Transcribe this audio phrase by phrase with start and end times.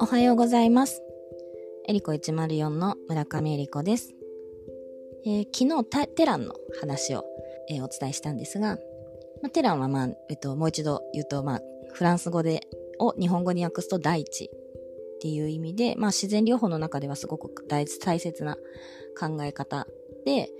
[0.00, 1.02] おはようございます。
[1.86, 4.14] エリコ104の村上エリコです。
[5.24, 7.24] えー、昨日 terrain の話を、
[7.70, 8.76] えー、お伝えしたんですが、
[9.42, 11.60] まあ、 terrain は、まあえっと、もう一度言うと、まあ、
[11.94, 12.60] フランス語で
[12.98, 18.56] を日本語に訳すと大地っていう意味で、まあ、自然療法の中ではすごく大大切な
[19.18, 19.86] 考え方
[20.26, 20.50] で、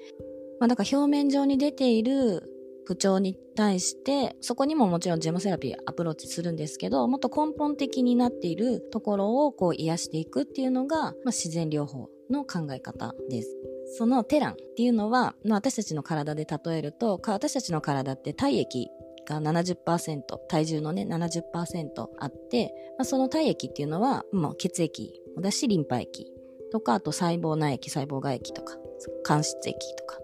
[0.58, 2.57] まあ、だから表面上に出ている
[2.88, 13.54] 不調に対して、そこにももちろんジェモセラピーアプローチするんですけど、もっと根本的になっているところをこう癒していくっていうのが、まあ、自然療法の考え方です。
[13.98, 18.88] そのテランっていうのは、まあ、私たちの体で例えると、私たちの体って体液
[19.26, 21.42] が70%、体重のね、70%
[22.18, 26.32] あって、まあ、その体液っていうのは、もう血液だし、リンパ液
[26.72, 28.78] とか、あと細胞内液、細胞外液とか、
[29.24, 30.18] 間質液とか、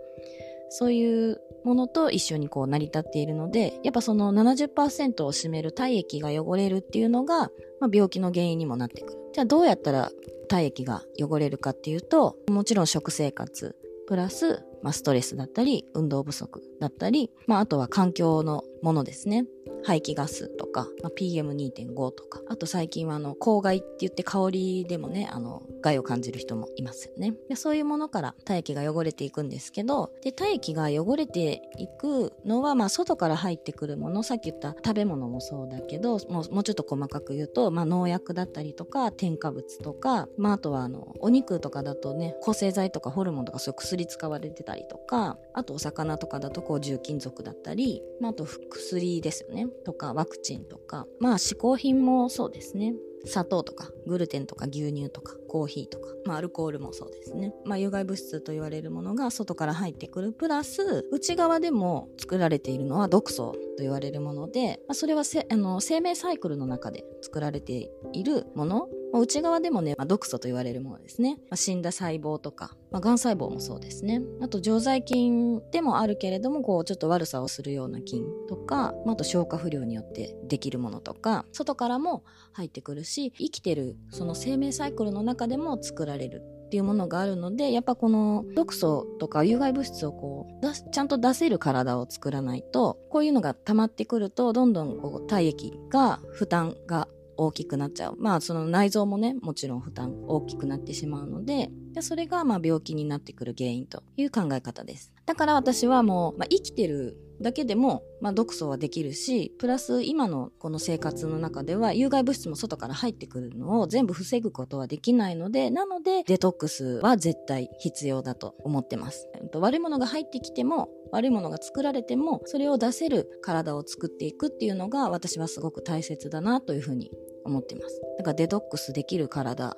[0.70, 7.50] そういうものと一緒にこう成り立っているので、やっぱその70%を占める体液が汚れるっていうのが、
[7.80, 9.18] まあ、病気の原因にもなってくる。
[9.32, 10.10] じゃあどうやったら
[10.48, 19.46] 体液が汚れるかっていうと、もちろん食生活、プラス、まあ、ストレスだったり、運動不足だったり、まあ、あとは環境のものですね。
[19.82, 27.34] 排気ガスとか、まあ、PM2.5 とか、あと最近はあの、公害って言って香りでもね、あの、害を感じる人もいますよね。
[27.48, 49.68] でそういうものから体液が汚れていくんですけど、で、体液が汚れていくのは、まあ、外から入ってくるもの、さっき言った食べ物もそうだけど、もうもうちょっと細かく言うと、まあ、農薬だったりとか、添加物とか、まあ、あとはあの、お肉とかだとね、抗生剤とかホルモンとかそういう薬使われてたりとか、あとお魚とかだとこう重金属だったり、まあ、あと薬ですよね。
[49.84, 52.94] とかワクチンとか、まあ嗜好品もそうですね。
[53.26, 68.88] 砂糖とかグルテンとか牛乳とかコーヒーとか、まあ、アルコールもそうですね、まあ、有害物質と言われるものが外から入ってくるプラス内側でも作られているのは毒素と言われるもので、まあ、それはせあの生命サイクルの中で作られているもの
[69.20, 71.36] 内側でもね、まあ、毒素と言われるものですね。
[71.48, 74.20] まあ、死んだ細胞とか、まあ、癌細胞もそうですね。
[74.40, 92.83] あと、常在菌でもあるけれども、こう、ちょっと悪さをするような菌とか、まあ、あと消化不良によってできるものとか、外からも入ってくるし、生きてる、その生命サイクルの中でも作られるっていうものがあるので、やっぱこの毒素とか有害物質をこう、ちゃんと出せる体を作らないと、
[93.14, 98.16] こういうのが溜まってくると、どんどんこう体液が負担が大きくなっちゃう。
[98.18, 105.12] まあその内臓もね、もちろん負担大きくなってしまうので、でそれがまあ病気になってくる原因という考え方です。
[105.26, 119.28] だから私はもう、まあ、生きてるだけでも、まあ、毒素はできるし、プラス今のこの生活の中では有害物質も外から入ってくるのを全部防ぐことはできないので、なのでデトックスは絶対必要だと思ってます。
[119.54, 127.10] 悪いものが入ってきても、悪いものが作られても、それを出せる体を作っていくっていうのが私はすごく大切だなというふうに
[127.44, 128.00] 思ってます。
[128.18, 129.76] だからデトックスできる体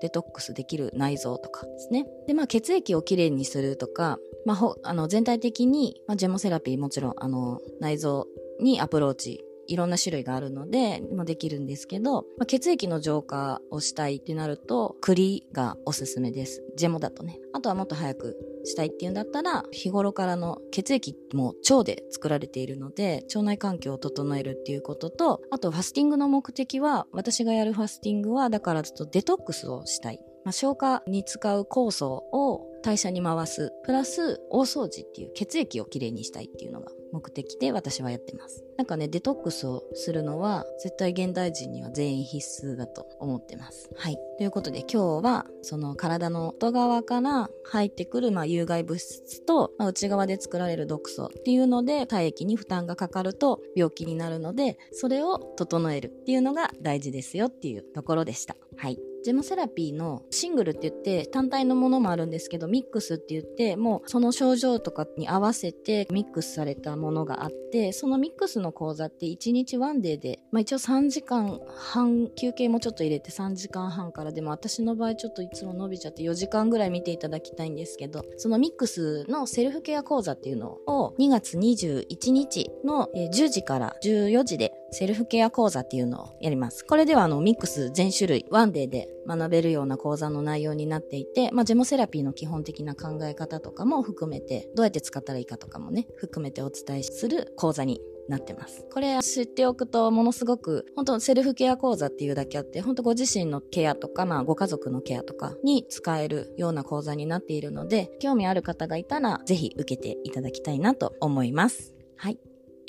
[0.00, 2.06] デトックスできる内臓とかですね。
[2.26, 8.26] で、まあ血液をきれいにするとか、まあ、あの全体的に、まあ、ジェモセラピーもちろんあの内臓
[8.60, 16.64] にアプローチいろんな種類があるので、もできるんですけど、まあ、血液の浄化をしたいってなると、栗がおすすめです。
[16.76, 17.38] ジェモだとね。
[17.52, 30.20] あとはもっと早くしたいっていうんだったら、日頃からの血液も腸で作られているので、腸内環境を整えるっていうことと、あとファスティングの目的は、私がやるファスティングは、だからちょっとデトックスをしたい。
[30.44, 33.72] まあ、消化に使う酵素を代謝に回す。
[33.84, 38.64] プラス、大掃除っていう血液をきれいにしたいっていうのが目的で私はやってます。
[38.76, 43.90] なんかね、デトックスをするのは絶対現代人には全員必須だと思ってます。
[43.96, 44.18] はい。
[44.38, 58.56] ということで今日はその体の外側から入ってくるまあ有害物質と、まあ、内側で作られる毒素っていうので体液に負担がかかると病気になるのでそれを整えるっていうのが大事ですよっていうところでした。
[58.76, 59.07] はい。
[59.24, 86.84] ジェモセラピーのシングルって言って単体のものもあるんですけどミックスって言ってもうその症状とかに合わせてミックスされたものがあってそのミックスの講座って1日ワンデーで、まあ、一応3時間半休憩もちょっと入れて3時間半からでも私の場合ちょっといつも伸びちゃって4時間ぐらい見ていただきたいんですけどそのミックスのセルフケア講座っていうのを2月21日の10時から14時でセルフケア講座っていうのをやります。
[86.84, 98.86] これではあのミックス全種類ワンデーで学べるような講座の内容になっていて、まあ、ジェモセラピーの基本的な考え方とかも含めて、どうやって使ったらいいかとかもね、含めてお伝えする講座になってます。
[98.92, 111.94] これ知っておくとものすごく本当セルフケア講座っていうだけあって本当ご自身のケアとかまあご家族のケアとかに使えるような講座になっているので興味ある方がいたらぜひ受けていただきたいなと思います。
[112.16, 112.38] はい。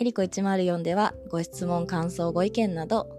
[0.01, 3.09] エリコ104ではご質問、感想、ご意見など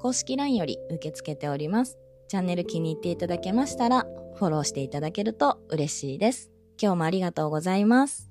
[0.00, 1.98] 公式 LINE より受け付けております。
[2.28, 4.06] チャンネル気に入っていただけましたら
[4.36, 6.50] フォローしていただけると嬉しいです。
[6.80, 8.30] 今日もありがとうございます。